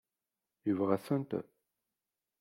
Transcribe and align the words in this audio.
Yebɣa-tent? 0.67 1.31